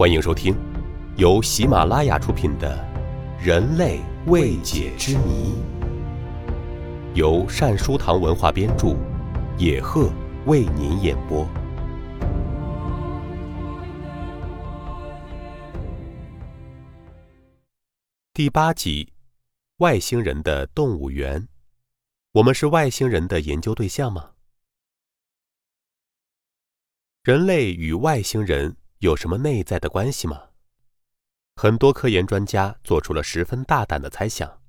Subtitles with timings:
[0.00, 0.56] 欢迎收听
[1.18, 2.74] 由喜马拉雅出品的
[3.44, 5.52] 《人类未解之谜》，
[7.14, 8.96] 由善书堂文化编著，
[9.58, 10.10] 野鹤
[10.46, 11.46] 为您演播。
[18.32, 19.12] 第八集：
[19.80, 21.46] 外星人的动物园。
[22.32, 24.30] 我们是外星人的研究对象吗？
[27.22, 30.50] 人类与外星人有什么内在的关系吗？
[31.56, 34.60] 很多科研专家做出了十分大胆的猜想，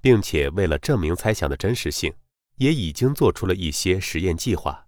[0.00, 2.14] 并且为了证明猜想的真实性，
[2.58, 4.86] 也已经做出了一些实验计划。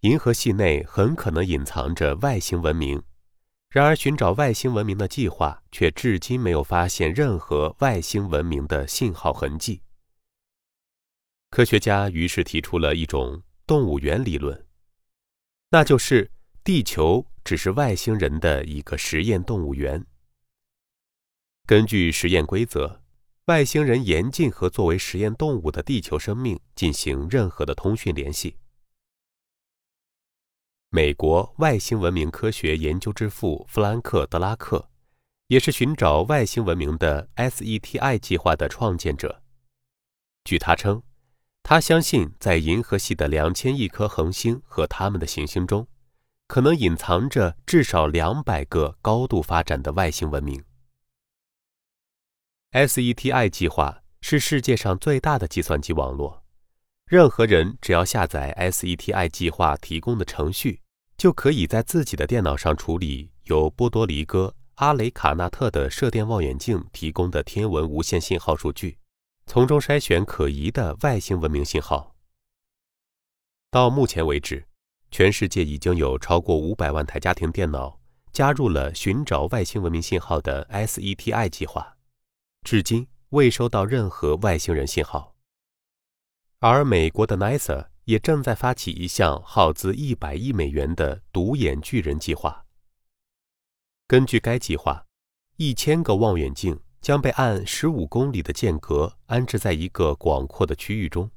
[0.00, 3.00] 银河系内很可能隐藏着外星文明，
[3.68, 9.82] 然而寻找外星文明的计划却至今没有发现任何外星文明的信号痕迹。
[11.50, 14.66] 科学家于是提出了一种动物园理论。
[15.70, 16.30] 那就是
[16.64, 20.06] 地球只是外星人的一个实验动物园。
[21.66, 23.02] 根据实验规则，
[23.44, 28.56] 外星人严禁和作为实验动物的地球生命进行任何的通讯联系。
[30.88, 34.88] 美国外星文明科学研究之父弗兰克·德拉克，
[35.48, 39.42] 也是寻找外星文明的 SETI 计划的创建者。
[40.44, 41.02] 据他称。
[41.66, 45.88] 他相信，在银河系的两千亿颗恒星和它们的行星中，
[46.46, 50.62] 可能隐藏着至少两百个高度发展的外星文明。
[52.72, 56.44] SETI 计划是世界上最大的计算机网络，
[57.06, 60.80] 任何人只要下载 SETI 计划提供的程序，
[61.16, 68.98] 就可以在自己的电脑上处理由波多黎各阿雷卡纳特的射电望远镜提供的天文无线信号数据。
[69.46, 72.16] 从中筛选可疑的外星文明信号。
[73.70, 74.66] 到目前为止，
[75.10, 78.00] 全世界已经有超过五百万台家庭电脑
[78.32, 81.96] 加入了寻找外星文明信号的 SETI 计划，
[82.62, 85.34] 至今未收到任何外星人信号。
[86.58, 92.64] 而美国的 NASA 也正在发起一项耗资一百亿美元的“独眼巨人”计划。
[94.06, 95.06] 根据该计划，
[95.56, 96.80] 一千个望远镜。
[97.04, 101.30] 将被按十五公里的间隔安置在一个广阔的区域中。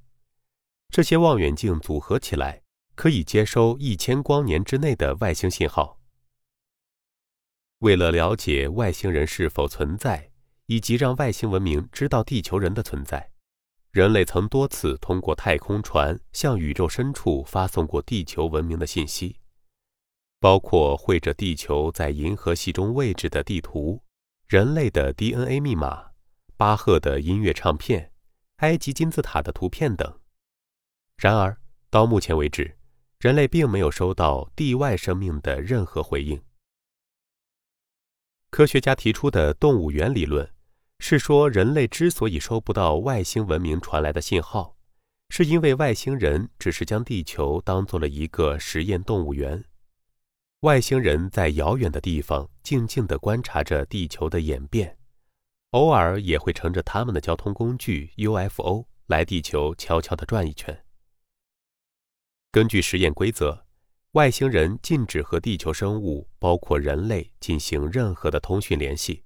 [0.90, 2.62] 这些望远镜组合起来，
[2.98, 6.00] 可以接收一千光年之内的外星信号。
[7.78, 10.32] 为了了解外星人是否存在，
[10.66, 13.30] 以及让外星文明知道地球人的存在，
[13.92, 19.38] 人类曾多次通过太空船向宇宙深处发送过地球文明的信息，
[20.40, 24.02] 包括绘着地球在银河系中位置的地图。
[24.48, 26.12] 人类的 DNA 密码、
[26.56, 28.14] 巴赫的音乐唱片、
[28.58, 30.20] 埃及金字塔的图片等。
[31.18, 31.60] 然而，
[31.90, 32.77] 到目前为止，
[33.20, 36.40] 人类并没有收到地外生命的任何回应。
[38.52, 40.50] 科学家提出的动物园理论
[41.00, 44.76] 是说，人类之所以收不到外星文明传来的信号，
[45.30, 49.64] 是因为外星人只是将地球当做了一个实验动物园。
[50.62, 54.98] 外星人在遥远的地方静静地观察着地球的演变，
[55.72, 60.84] 偶尔也会乘着他们的交通工具 UFO 来地球悄悄地转一圈。
[62.58, 63.68] 根据实验规则，
[64.14, 69.24] 外星人禁止和地球生物，包括人类进行任何的通讯联系，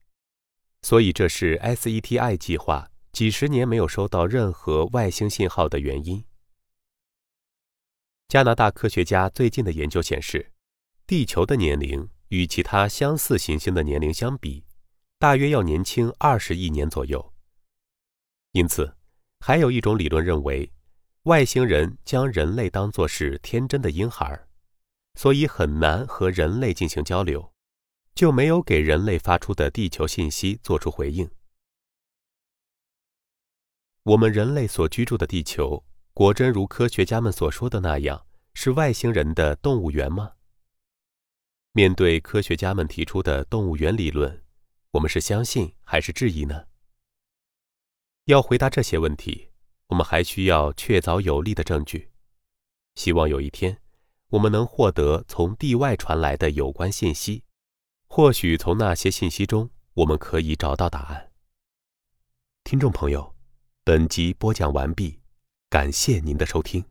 [0.81, 6.21] 所以这是 SETI 计划几十年没有收到任何外星信号的原因。
[8.27, 10.51] 加拿大科学家最近的研究显示。
[11.07, 14.65] 地球的年龄与其他相似行星的年龄相比，
[15.17, 17.33] 大约要年轻二十亿年左右。
[18.51, 18.93] 因此，
[19.39, 20.69] 还有一种理论认为，
[21.23, 24.47] 外星人将人类当作是天真的婴孩，
[25.13, 27.53] 所以很难和人类进行交流，
[28.15, 31.29] 就没有给人类发出的地球信息做出回应。
[34.01, 40.33] 我们人类所居住的地球，果真如科学家们所说的那样，是外星人的动物园吗？
[41.73, 44.43] 面对科学家们提出的动物园理论，
[44.93, 46.65] 我们是相信还是质疑呢？
[48.25, 49.50] 要回答这些问题，
[49.91, 52.09] 我们还需要确凿有力的证据。
[52.95, 53.77] 希望有一天，
[54.29, 57.43] 我们能获得从地外传来的有关信息，
[58.07, 61.31] 或许从那些信息中，我们可以找到答案。
[62.63, 63.35] 听众朋友，
[63.83, 65.19] 本集播讲完毕，
[65.69, 66.90] 感谢您的收听。